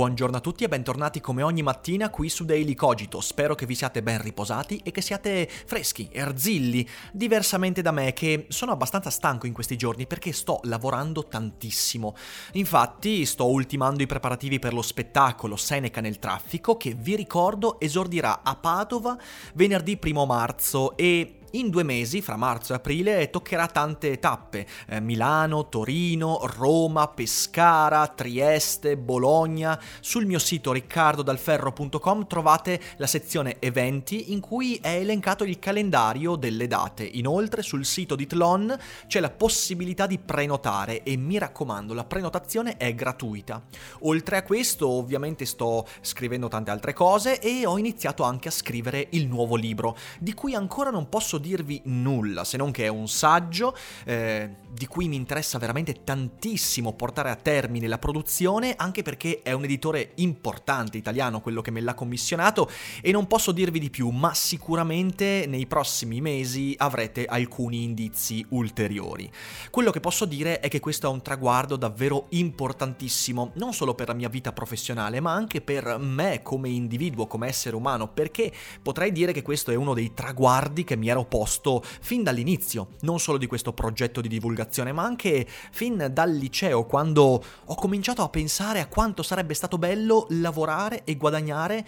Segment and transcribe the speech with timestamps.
[0.00, 3.20] Buongiorno a tutti e bentornati come ogni mattina qui su Daily Cogito.
[3.20, 8.46] Spero che vi siate ben riposati e che siate freschi, erzilli, diversamente da me che
[8.48, 12.16] sono abbastanza stanco in questi giorni perché sto lavorando tantissimo.
[12.52, 18.40] Infatti sto ultimando i preparativi per lo spettacolo Seneca nel traffico che vi ricordo esordirà
[18.42, 19.18] a Padova
[19.52, 24.66] venerdì 1 marzo e in due mesi, fra marzo e aprile, toccherà tante tappe.
[24.86, 29.80] Eh, Milano, Torino, Roma, Pescara, Trieste, Bologna.
[30.00, 36.66] Sul mio sito riccardodalferro.com trovate la sezione eventi in cui è elencato il calendario delle
[36.66, 37.04] date.
[37.04, 42.76] Inoltre sul sito di Tlon c'è la possibilità di prenotare e mi raccomando, la prenotazione
[42.76, 43.62] è gratuita.
[44.00, 49.08] Oltre a questo, ovviamente sto scrivendo tante altre cose e ho iniziato anche a scrivere
[49.10, 53.08] il nuovo libro, di cui ancora non posso dirvi nulla, se non che è un
[53.08, 59.40] saggio eh, di cui mi interessa veramente tantissimo portare a termine la produzione, anche perché
[59.42, 62.70] è un editore importante italiano quello che me l'ha commissionato
[63.02, 69.30] e non posso dirvi di più, ma sicuramente nei prossimi mesi avrete alcuni indizi ulteriori.
[69.70, 74.08] Quello che posso dire è che questo è un traguardo davvero importantissimo, non solo per
[74.08, 79.10] la mia vita professionale, ma anche per me come individuo, come essere umano, perché potrei
[79.10, 83.38] dire che questo è uno dei traguardi che mi ero posto fin dall'inizio, non solo
[83.38, 84.58] di questo progetto di divulgazione,
[84.92, 90.26] ma anche fin dal liceo, quando ho cominciato a pensare a quanto sarebbe stato bello
[90.30, 91.86] lavorare e guadagnare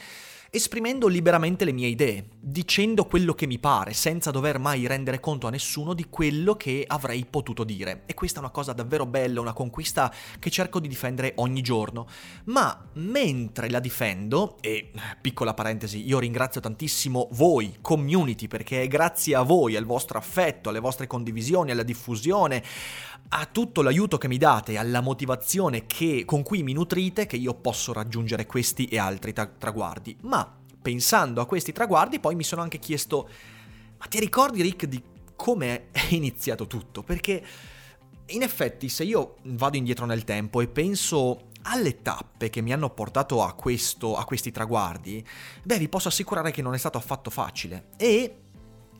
[0.54, 5.46] esprimendo liberamente le mie idee, dicendo quello che mi pare, senza dover mai rendere conto
[5.46, 8.02] a nessuno di quello che avrei potuto dire.
[8.04, 12.06] E questa è una cosa davvero bella, una conquista che cerco di difendere ogni giorno.
[12.44, 14.90] Ma mentre la difendo, e
[15.22, 20.68] piccola parentesi, io ringrazio tantissimo voi, community, perché è grazie a voi, al vostro affetto,
[20.68, 22.62] alle vostre condivisioni, alla diffusione,
[23.28, 27.54] a tutto l'aiuto che mi date, alla motivazione che, con cui mi nutrite, che io
[27.54, 30.16] posso raggiungere questi e altri tra- traguardi.
[30.22, 33.28] Ma pensando a questi traguardi, poi mi sono anche chiesto:
[33.98, 35.02] ma ti ricordi, Rick, di
[35.34, 37.02] come è iniziato tutto?
[37.02, 37.44] Perché
[38.26, 42.90] in effetti, se io vado indietro nel tempo e penso alle tappe che mi hanno
[42.90, 45.24] portato a questo, a questi traguardi,
[45.62, 47.88] beh, vi posso assicurare che non è stato affatto facile.
[47.96, 48.36] E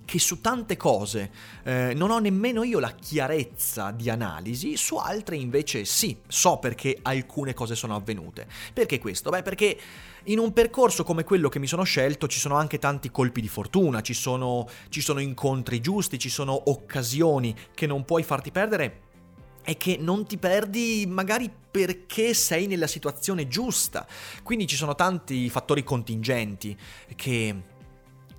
[0.05, 1.31] che su tante cose
[1.65, 6.99] eh, non ho nemmeno io la chiarezza di analisi, su altre invece sì, so perché
[7.03, 8.47] alcune cose sono avvenute.
[8.73, 9.31] Perché questo?
[9.31, 9.79] Beh, perché
[10.25, 13.49] in un percorso come quello che mi sono scelto ci sono anche tanti colpi di
[13.49, 19.11] fortuna, ci sono, ci sono incontri giusti, ci sono occasioni che non puoi farti perdere
[19.65, 24.07] e che non ti perdi magari perché sei nella situazione giusta.
[24.43, 26.77] Quindi ci sono tanti fattori contingenti
[27.17, 27.71] che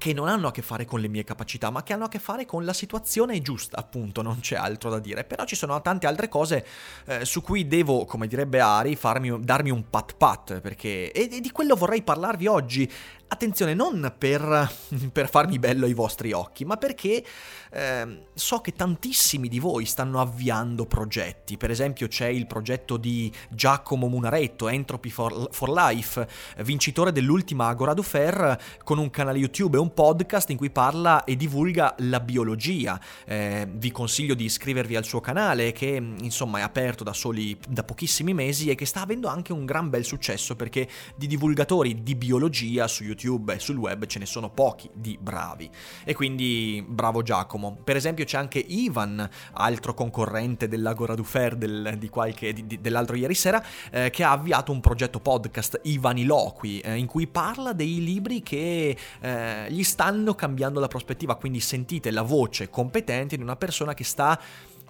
[0.04, 2.20] che non hanno a che fare con le mie capacità, ma che hanno a che
[2.20, 5.24] fare con la situazione giusta, appunto, non c'è altro da dire.
[5.24, 6.66] Però ci sono tante altre cose
[7.06, 11.10] eh, su cui devo, come direbbe Ari, farmi, darmi un pat pat, perché...
[11.14, 12.92] E, e di quello vorrei parlarvi oggi.
[13.34, 14.72] Attenzione, non per,
[15.12, 17.26] per, farmi bello ai vostri occhi, ma perché
[17.72, 21.58] eh, so che tantissimi di voi stanno avviando progetti.
[21.58, 26.28] Per esempio c'è il progetto di Giacomo Munaretto, Entropy for, for Life,
[26.58, 31.24] vincitore dell'ultima Agora du Fer, con un canale YouTube e un podcast in cui parla
[31.24, 33.00] e divulga la biologia.
[33.26, 35.88] Eh, vi consiglio di iscrivervi al suo canale che
[36.20, 39.90] insomma è aperto da soli da pochissimi mesi e che sta avendo anche un gran
[39.90, 44.50] bel successo perché di divulgatori di biologia su YouTube e sul web ce ne sono
[44.50, 45.70] pochi di bravi.
[46.04, 47.78] E quindi bravo Giacomo.
[47.84, 51.24] Per esempio c'è anche Ivan, altro concorrente dell'Agora du
[51.56, 56.80] del, di qualche, di, dell'altro ieri sera, eh, che ha avviato un progetto podcast, Ivaniloqui,
[56.80, 61.36] eh, in cui parla dei libri che eh, gli stanno cambiando la prospettiva.
[61.36, 64.40] Quindi sentite la voce competente di una persona che sta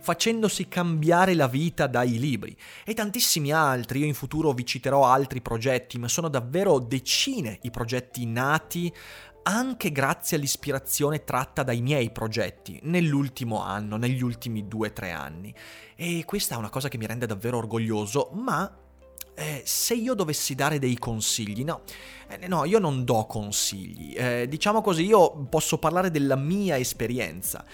[0.03, 2.55] facendosi cambiare la vita dai libri.
[2.83, 7.71] E tantissimi altri, io in futuro vi citerò altri progetti, ma sono davvero decine i
[7.71, 8.93] progetti nati
[9.43, 15.53] anche grazie all'ispirazione tratta dai miei progetti nell'ultimo anno, negli ultimi due o tre anni.
[15.95, 18.82] E questa è una cosa che mi rende davvero orgoglioso, ma
[19.35, 21.81] eh, se io dovessi dare dei consigli, no,
[22.27, 27.65] eh, no, io non do consigli, eh, diciamo così, io posso parlare della mia esperienza.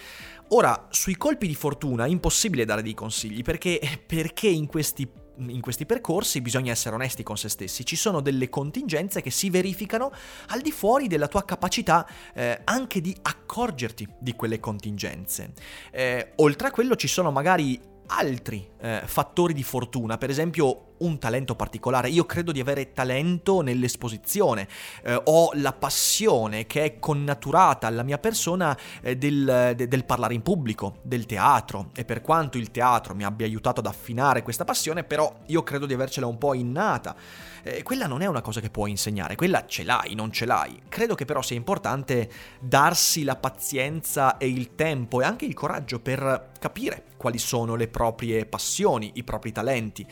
[0.49, 5.07] Ora, sui colpi di fortuna è impossibile dare dei consigli perché, perché in questi
[5.47, 9.49] in questi percorsi bisogna essere onesti con se stessi, ci sono delle contingenze che si
[9.49, 10.11] verificano
[10.47, 15.53] al di fuori della tua capacità eh, anche di accorgerti di quelle contingenze.
[15.91, 21.19] Eh, oltre a quello ci sono magari altri eh, fattori di fortuna, per esempio un
[21.19, 22.09] talento particolare.
[22.09, 24.67] Io credo di avere talento nell'esposizione,
[25.03, 30.33] eh, ho la passione che è connaturata alla mia persona eh, del, de, del, parlare
[30.33, 34.65] in pubblico, del teatro e per quanto il teatro mi abbia aiutato ad affinare questa
[34.65, 37.15] passione, però io credo di avercela un po' innata.
[37.63, 40.81] Eh, quella non è una cosa che puoi insegnare, quella ce l'hai, non ce l'hai.
[40.87, 42.29] Credo che però sia importante
[42.59, 47.87] darsi la pazienza e il tempo e anche il coraggio per capire quali sono le
[47.87, 50.07] proprie passioni, i propri talenti.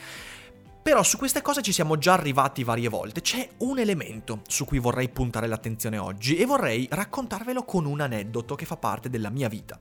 [0.88, 3.20] Però su queste cose ci siamo già arrivati varie volte.
[3.20, 8.56] C'è un elemento su cui vorrei puntare l'attenzione oggi e vorrei raccontarvelo con un aneddoto
[8.56, 9.78] che fa parte della mia vita.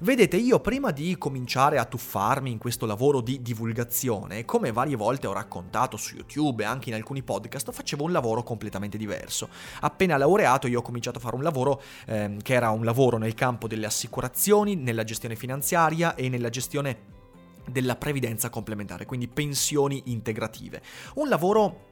[0.00, 5.26] Vedete, io prima di cominciare a tuffarmi in questo lavoro di divulgazione, come varie volte
[5.26, 9.48] ho raccontato su YouTube e anche in alcuni podcast, facevo un lavoro completamente diverso.
[9.80, 13.32] Appena laureato io ho cominciato a fare un lavoro eh, che era un lavoro nel
[13.32, 17.20] campo delle assicurazioni, nella gestione finanziaria e nella gestione
[17.70, 20.82] della previdenza complementare, quindi pensioni integrative.
[21.14, 21.90] Un lavoro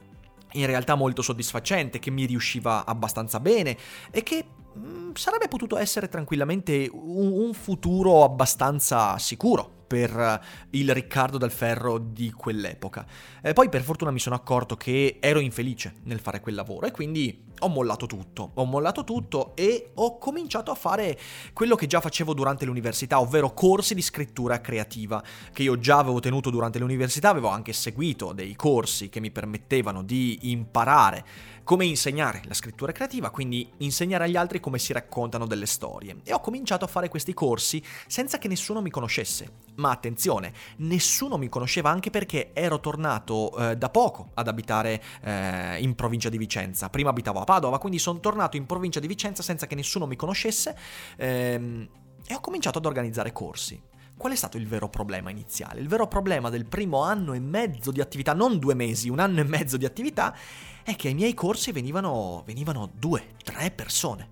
[0.53, 3.77] in realtà molto soddisfacente, che mi riusciva abbastanza bene
[4.11, 10.41] e che mh, mm, sarebbe potuto essere tranquillamente un, un futuro abbastanza sicuro per
[10.71, 13.05] il Riccardo dal Ferro di quell'epoca.
[13.43, 16.93] E poi per fortuna mi sono accorto che ero infelice nel fare quel lavoro e
[16.93, 18.53] quindi ho mollato tutto.
[18.55, 21.19] Ho mollato tutto e ho cominciato a fare
[21.53, 25.21] quello che già facevo durante l'università, ovvero corsi di scrittura creativa,
[25.53, 30.05] che io già avevo tenuto durante l'università, avevo anche seguito dei corsi che mi permettevano
[30.05, 31.25] di imparare
[31.65, 36.17] come insegnare la scrittura creativa, quindi insegnare agli altri come si raccontano delle storie.
[36.25, 39.69] E ho cominciato a fare questi corsi senza che nessuno mi conoscesse.
[39.77, 45.79] Ma attenzione, nessuno mi conosceva anche perché ero tornato eh, da poco ad abitare eh,
[45.81, 46.91] in provincia di Vicenza.
[46.91, 50.17] Prima abitavo a Padova, quindi sono tornato in provincia di Vicenza senza che nessuno mi
[50.17, 50.77] conoscesse
[51.17, 51.89] ehm,
[52.27, 53.90] e ho cominciato ad organizzare corsi.
[54.21, 55.81] Qual è stato il vero problema iniziale?
[55.81, 59.41] Il vero problema del primo anno e mezzo di attività, non due mesi, un anno
[59.41, 60.37] e mezzo di attività,
[60.83, 64.29] è che ai miei corsi venivano, venivano due, tre persone.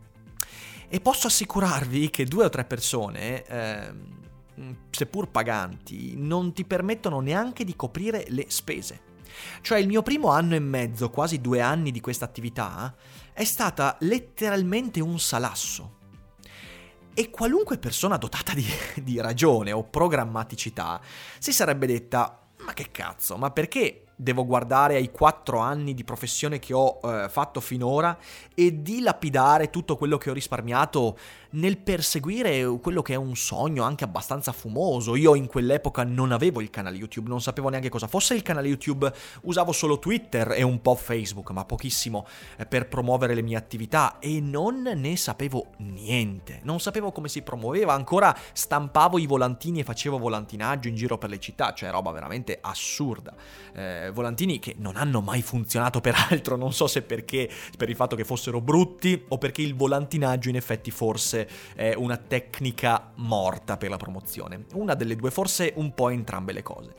[0.88, 3.92] E posso assicurarvi che due o tre persone, eh,
[4.90, 9.00] seppur paganti, non ti permettono neanche di coprire le spese.
[9.62, 12.94] Cioè il mio primo anno e mezzo, quasi due anni di questa attività,
[13.32, 15.96] è stata letteralmente un salasso.
[17.18, 18.64] E qualunque persona dotata di,
[19.02, 21.00] di ragione o programmaticità
[21.40, 26.60] si sarebbe detta, ma che cazzo, ma perché devo guardare ai quattro anni di professione
[26.60, 28.16] che ho eh, fatto finora
[28.54, 31.18] e dilapidare tutto quello che ho risparmiato
[31.50, 35.16] nel perseguire quello che è un sogno anche abbastanza fumoso.
[35.16, 38.68] Io in quell'epoca non avevo il canale YouTube, non sapevo neanche cosa fosse il canale
[38.68, 39.10] YouTube,
[39.42, 44.18] usavo solo Twitter e un po' Facebook, ma pochissimo eh, per promuovere le mie attività
[44.18, 46.60] e non ne sapevo niente.
[46.64, 51.30] Non sapevo come si promuoveva, ancora stampavo i volantini e facevo volantinaggio in giro per
[51.30, 53.34] le città, cioè roba veramente assurda.
[53.74, 58.16] Eh, volantini che non hanno mai funzionato peraltro, non so se perché per il fatto
[58.16, 63.76] che fossero brutti o perché il volantinaggio in effetti forse fosse eh, una tecnica morta
[63.76, 64.64] per la promozione.
[64.74, 66.94] Una delle due, forse un po' entrambe le cose.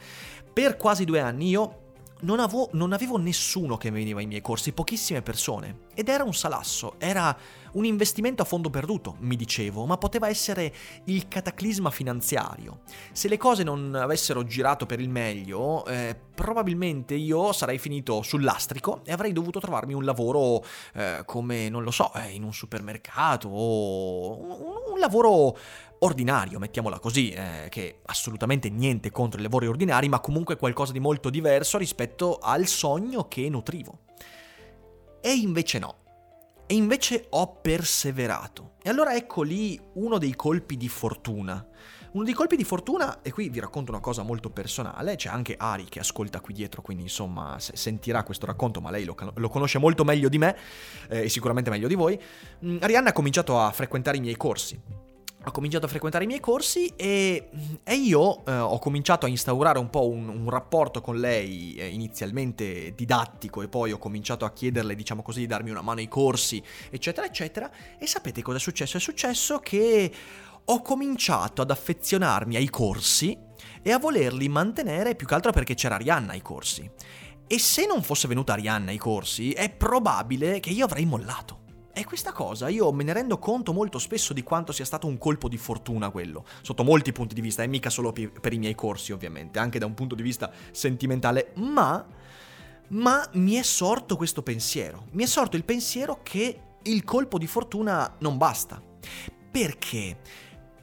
[0.54, 1.88] Per quasi due anni io
[2.22, 5.88] non avevo, non avevo, nessuno che veniva ai miei corsi, pochissime persone.
[5.94, 7.36] Ed era un salasso, era
[7.74, 10.74] un investimento a fondo perduto, mi dicevo, ma poteva essere
[11.06, 12.82] il cataclisma finanziario.
[13.12, 18.44] Se le cose non avessero girato per il meglio, eh, probabilmente io sarei finito sul
[18.44, 22.54] lastrico e avrei dovuto trovarmi un lavoro eh, come, non lo so, eh, in un
[22.54, 25.58] supermercato o un, un lavoro
[26.00, 31.00] ordinario, mettiamola così, eh, che assolutamente niente contro i lavori ordinari, ma comunque qualcosa di
[31.00, 34.00] molto diverso rispetto al sogno che nutrivo.
[35.22, 35.96] E invece no.
[36.72, 38.74] E invece ho perseverato.
[38.84, 41.68] E allora ecco lì uno dei colpi di fortuna.
[42.12, 45.56] Uno dei colpi di fortuna, e qui vi racconto una cosa molto personale, c'è anche
[45.58, 49.80] Ari che ascolta qui dietro, quindi insomma sentirà questo racconto, ma lei lo, lo conosce
[49.80, 50.56] molto meglio di me
[51.10, 52.22] eh, e sicuramente meglio di voi.
[52.64, 54.80] Mm, Arianna ha cominciato a frequentare i miei corsi
[55.50, 57.50] ho cominciato a frequentare i miei corsi e,
[57.84, 61.88] e io eh, ho cominciato a instaurare un po' un, un rapporto con lei eh,
[61.88, 66.08] inizialmente didattico e poi ho cominciato a chiederle, diciamo così, di darmi una mano ai
[66.08, 67.70] corsi, eccetera, eccetera.
[67.98, 68.98] E sapete cosa è successo?
[68.98, 70.12] È successo che
[70.66, 73.38] ho cominciato ad affezionarmi ai corsi
[73.82, 76.90] e a volerli mantenere più che altro perché c'era Arianna ai corsi.
[77.48, 81.68] E se non fosse venuta Arianna ai corsi, è probabile che io avrei mollato.
[81.92, 85.18] E questa cosa io me ne rendo conto molto spesso di quanto sia stato un
[85.18, 88.76] colpo di fortuna quello, sotto molti punti di vista, e mica solo per i miei
[88.76, 92.06] corsi ovviamente, anche da un punto di vista sentimentale, ma,
[92.90, 97.48] ma mi è sorto questo pensiero, mi è sorto il pensiero che il colpo di
[97.48, 98.82] fortuna non basta.
[99.52, 100.18] Perché?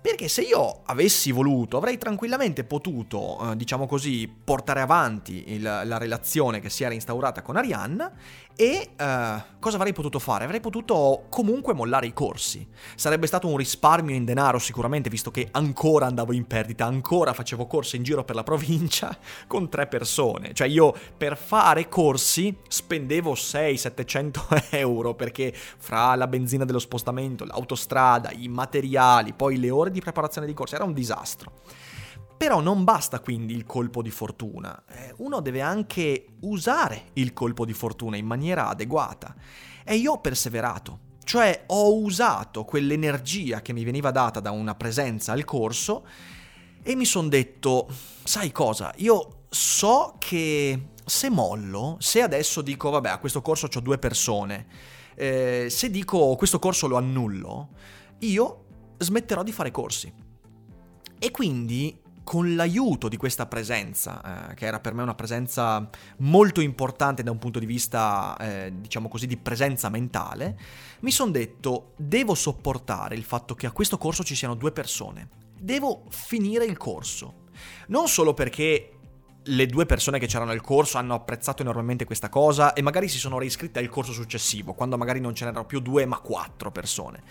[0.07, 5.99] Perché se io avessi voluto, avrei tranquillamente potuto, eh, diciamo così, portare avanti il, la
[5.99, 8.13] relazione che si era instaurata con Arianna
[8.57, 10.45] e uh, cosa avrei potuto fare?
[10.45, 12.67] Avrei potuto comunque mollare i corsi.
[12.95, 17.67] Sarebbe stato un risparmio in denaro sicuramente, visto che ancora andavo in perdita, ancora facevo
[17.67, 20.55] corsi in giro per la provincia con tre persone.
[20.55, 28.33] Cioè io per fare corsi spendevo 600-700 euro perché fra la benzina dello spostamento, l'autostrada,
[28.33, 31.53] i materiali, poi le ore di preparazione di corsi, era un disastro.
[32.37, 37.65] Però non basta quindi il colpo di fortuna, eh, uno deve anche usare il colpo
[37.65, 39.35] di fortuna in maniera adeguata.
[39.85, 45.33] E io ho perseverato, cioè ho usato quell'energia che mi veniva data da una presenza
[45.33, 46.07] al corso
[46.83, 47.89] e mi sono detto,
[48.23, 53.81] sai cosa, io so che se mollo, se adesso dico, vabbè, a questo corso ho
[53.81, 54.67] due persone,
[55.15, 57.71] eh, se dico questo corso lo annullo,
[58.19, 58.65] io
[58.99, 60.13] smetterò di fare corsi.
[61.19, 66.61] E quindi con l'aiuto di questa presenza, eh, che era per me una presenza molto
[66.61, 70.59] importante da un punto di vista, eh, diciamo così, di presenza mentale,
[71.03, 75.29] mi sono detto, devo sopportare il fatto che a questo corso ci siano due persone.
[75.57, 77.45] Devo finire il corso.
[77.87, 78.91] Non solo perché
[79.45, 83.19] le due persone che c'erano al corso hanno apprezzato enormemente questa cosa e magari si
[83.19, 87.23] sono reiscritte al corso successivo, quando magari non ce n'erano più due ma quattro persone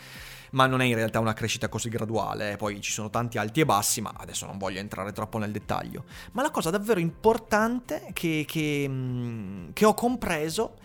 [0.55, 3.65] ma non è in realtà una crescita così graduale, poi ci sono tanti alti e
[3.65, 6.05] bassi, ma adesso non voglio entrare troppo nel dettaglio.
[6.31, 10.77] Ma la cosa davvero importante che, che, mm, che ho compreso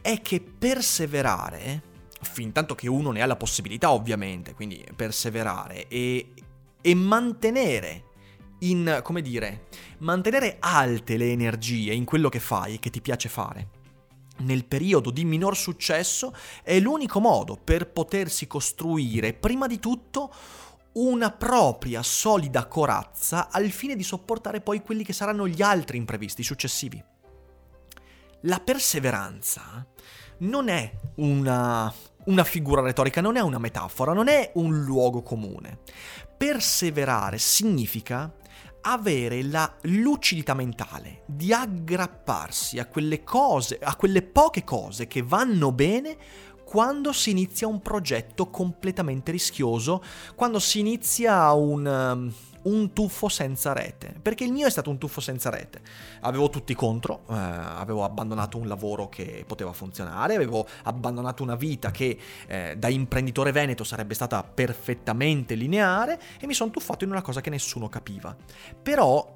[0.00, 1.82] è che perseverare,
[2.22, 6.32] fin tanto che uno ne ha la possibilità ovviamente, quindi perseverare e,
[6.80, 8.04] e mantenere
[8.60, 9.66] in, come dire,
[9.98, 13.75] mantenere alte le energie in quello che fai e che ti piace fare
[14.38, 20.32] nel periodo di minor successo è l'unico modo per potersi costruire prima di tutto
[20.96, 26.42] una propria solida corazza al fine di sopportare poi quelli che saranno gli altri imprevisti
[26.42, 27.02] successivi.
[28.42, 29.86] La perseveranza
[30.38, 31.92] non è una,
[32.24, 35.80] una figura retorica, non è una metafora, non è un luogo comune.
[36.36, 38.32] Perseverare significa
[38.88, 45.72] avere la lucidità mentale di aggrapparsi a quelle cose, a quelle poche cose che vanno
[45.72, 46.16] bene
[46.66, 50.02] quando si inizia un progetto completamente rischioso,
[50.34, 52.32] quando si inizia un, um,
[52.72, 55.80] un tuffo senza rete, perché il mio è stato un tuffo senza rete.
[56.22, 61.92] Avevo tutti contro, eh, avevo abbandonato un lavoro che poteva funzionare, avevo abbandonato una vita
[61.92, 62.18] che
[62.48, 67.40] eh, da imprenditore veneto sarebbe stata perfettamente lineare e mi sono tuffato in una cosa
[67.40, 68.36] che nessuno capiva.
[68.82, 69.34] Però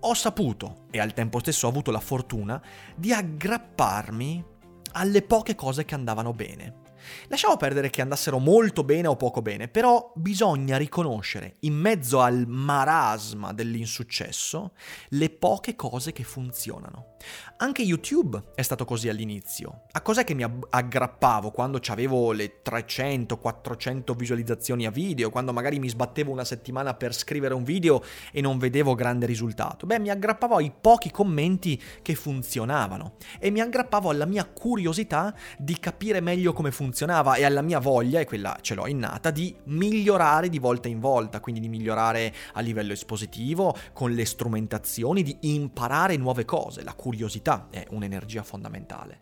[0.00, 2.62] ho saputo, e al tempo stesso ho avuto la fortuna,
[2.94, 4.56] di aggrapparmi
[4.98, 6.87] alle poche cose che andavano bene.
[7.28, 12.46] Lasciamo perdere che andassero molto bene o poco bene, però bisogna riconoscere, in mezzo al
[12.46, 14.72] marasma dell'insuccesso,
[15.10, 17.16] le poche cose che funzionano.
[17.58, 19.82] Anche YouTube è stato così all'inizio.
[19.92, 25.88] A cos'è che mi aggrappavo quando avevo le 300-400 visualizzazioni a video, quando magari mi
[25.88, 28.02] sbattevo una settimana per scrivere un video
[28.32, 29.86] e non vedevo grande risultato?
[29.86, 35.78] Beh, mi aggrappavo ai pochi commenti che funzionavano e mi aggrappavo alla mia curiosità di
[35.78, 36.87] capire meglio come funzionava
[37.36, 41.40] e alla mia voglia, e quella ce l'ho innata, di migliorare di volta in volta,
[41.40, 46.82] quindi di migliorare a livello espositivo, con le strumentazioni, di imparare nuove cose.
[46.82, 49.18] La curiosità è un'energia fondamentale.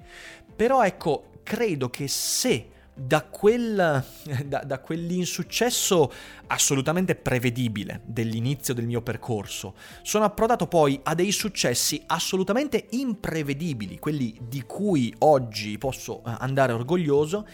[0.55, 4.05] Però ecco, credo che se da, quel,
[4.47, 6.11] da, da, quell'insuccesso
[6.47, 14.37] assolutamente prevedibile dell'inizio del mio percorso, sono approdato poi a dei successi assolutamente imprevedibili, quelli
[14.41, 17.47] di cui oggi posso eh, andare orgoglioso,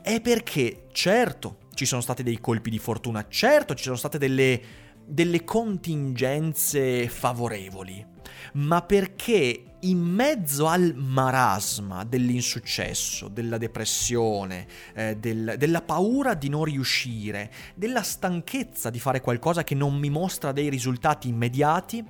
[0.00, 4.84] è perché certo ci sono stati dei colpi di fortuna, certo ci sono state delle
[5.06, 8.04] delle contingenze favorevoli,
[8.52, 16.64] ma perché in mezzo al marasma dell'insuccesso, della depressione, eh, del, della paura di non
[16.64, 22.04] riuscire, della stanchezza di fare qualcosa che non mi mostra dei risultati immediati,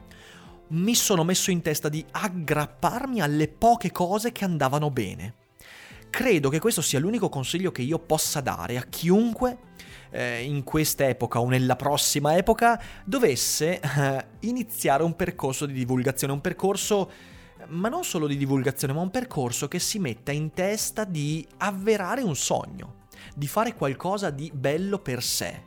[0.68, 5.34] mi sono messo in testa di aggrapparmi alle poche cose che andavano bene.
[6.08, 9.58] Credo che questo sia l'unico consiglio che io possa dare a chiunque
[10.10, 16.32] eh, in questa epoca o nella prossima epoca dovesse eh, iniziare un percorso di divulgazione,
[16.32, 17.10] un percorso
[17.68, 22.22] ma non solo di divulgazione, ma un percorso che si metta in testa di avverare
[22.22, 25.62] un sogno, di fare qualcosa di bello per sé.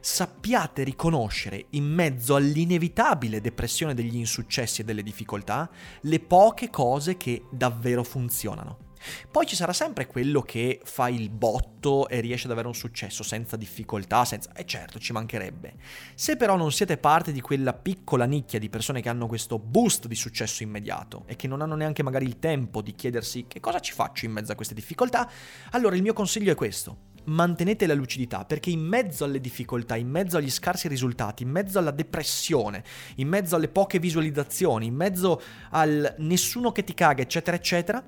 [0.00, 5.70] Sappiate riconoscere in mezzo all'inevitabile depressione degli insuccessi e delle difficoltà
[6.02, 8.89] le poche cose che davvero funzionano.
[9.30, 13.22] Poi ci sarà sempre quello che fa il botto e riesce ad avere un successo
[13.22, 14.52] senza difficoltà, senza...
[14.52, 15.74] E eh certo, ci mancherebbe.
[16.14, 20.06] Se però non siete parte di quella piccola nicchia di persone che hanno questo boost
[20.06, 23.80] di successo immediato e che non hanno neanche magari il tempo di chiedersi che cosa
[23.80, 25.30] ci faccio in mezzo a queste difficoltà,
[25.70, 27.08] allora il mio consiglio è questo.
[27.24, 31.78] Mantenete la lucidità perché in mezzo alle difficoltà, in mezzo agli scarsi risultati, in mezzo
[31.78, 32.82] alla depressione,
[33.16, 35.40] in mezzo alle poche visualizzazioni, in mezzo
[35.70, 38.02] al nessuno che ti caga, eccetera, eccetera,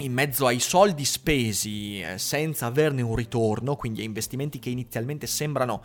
[0.00, 5.26] in mezzo ai soldi spesi eh, senza averne un ritorno, quindi a investimenti che inizialmente
[5.26, 5.82] sembrano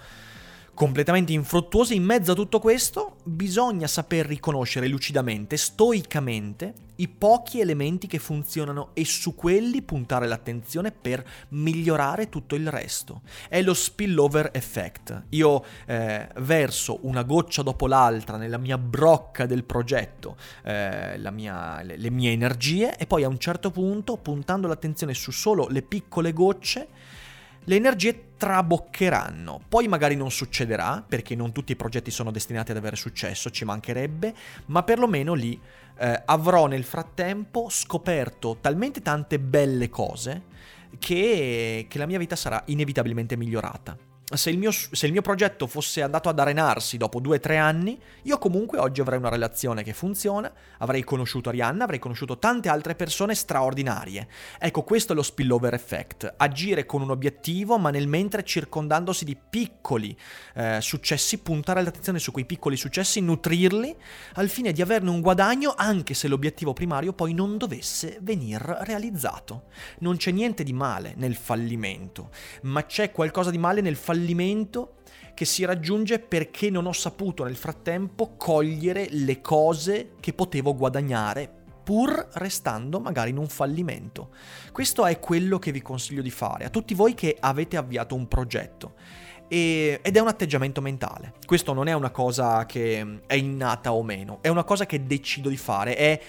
[0.75, 8.07] completamente infruttuose, in mezzo a tutto questo bisogna saper riconoscere lucidamente, stoicamente, i pochi elementi
[8.07, 13.21] che funzionano e su quelli puntare l'attenzione per migliorare tutto il resto.
[13.49, 15.23] È lo spillover effect.
[15.29, 21.97] Io eh, verso una goccia dopo l'altra nella mia brocca del progetto eh, mia, le,
[21.97, 26.33] le mie energie e poi a un certo punto, puntando l'attenzione su solo le piccole
[26.33, 26.87] gocce,
[27.65, 29.61] le energie traboccheranno.
[29.67, 33.65] Poi magari non succederà, perché non tutti i progetti sono destinati ad avere successo, ci
[33.65, 34.33] mancherebbe,
[34.67, 35.59] ma perlomeno lì
[35.97, 40.43] eh, avrò nel frattempo scoperto talmente tante belle cose
[40.99, 45.67] che, che la mia vita sarà inevitabilmente migliorata se il, mio, se il, mio, progetto
[45.67, 49.83] fosse andato ad arenarsi dopo due o tre anni, io comunque oggi avrei una relazione
[49.83, 54.27] che funziona, avrei conosciuto Arianna, avrei conosciuto tante altre persone straordinarie.
[54.57, 59.37] Ecco, questo è lo spillover effect, agire con un obiettivo, ma nel mentre circondandosi di
[59.37, 60.17] piccoli
[60.55, 63.95] eh, successi, puntare l'attenzione su quei piccoli successi, nutrirli,
[64.33, 69.65] al fine di averne un guadagno anche se l'obiettivo primario poi non dovesse venir realizzato.
[69.99, 72.31] Non c'è niente di male nel fallimento,
[72.63, 74.93] ma c'è qualcosa di male nel fallimento fallimento
[75.33, 81.51] che si raggiunge perché non ho saputo nel frattempo cogliere le cose che potevo guadagnare
[81.83, 84.29] pur restando magari in un fallimento.
[84.71, 88.27] Questo è quello che vi consiglio di fare a tutti voi che avete avviato un
[88.29, 88.93] progetto.
[89.49, 91.33] E, ed è un atteggiamento mentale.
[91.45, 95.49] Questo non è una cosa che è innata o meno, è una cosa che decido
[95.49, 96.19] di fare, è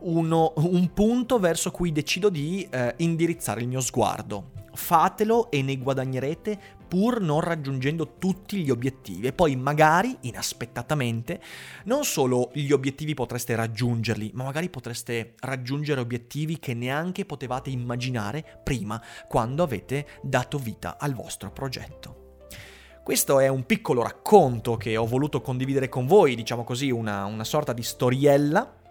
[0.00, 4.50] uno, un punto verso cui decido di eh, indirizzare il mio sguardo.
[4.74, 11.40] Fatelo e ne guadagnerete pur non raggiungendo tutti gli obiettivi e poi magari, inaspettatamente,
[11.84, 18.60] non solo gli obiettivi potreste raggiungerli, ma magari potreste raggiungere obiettivi che neanche potevate immaginare
[18.62, 22.24] prima quando avete dato vita al vostro progetto.
[23.02, 27.44] Questo è un piccolo racconto che ho voluto condividere con voi, diciamo così, una, una
[27.44, 28.84] sorta di storiella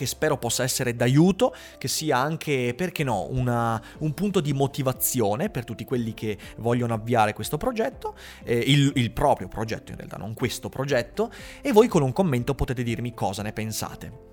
[0.00, 5.50] che spero possa essere d'aiuto, che sia anche, perché no, una, un punto di motivazione
[5.50, 10.16] per tutti quelli che vogliono avviare questo progetto, eh, il, il proprio progetto in realtà,
[10.16, 14.28] non questo progetto, e voi con un commento potete dirmi cosa ne pensate.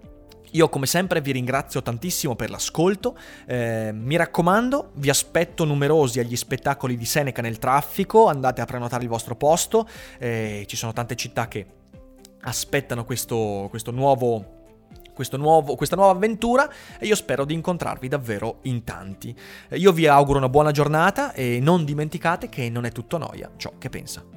[0.52, 6.38] Io come sempre vi ringrazio tantissimo per l'ascolto, eh, mi raccomando, vi aspetto numerosi agli
[6.38, 9.86] spettacoli di Seneca nel traffico, andate a prenotare il vostro posto,
[10.18, 11.66] eh, ci sono tante città che
[12.40, 14.56] aspettano questo, questo nuovo
[15.38, 19.36] nuovo, questa nuova avventura e io spero di incontrarvi davvero in tanti.
[19.72, 23.74] Io vi auguro una buona giornata e non dimenticate che non è tutto noia ciò
[23.78, 24.37] che pensa.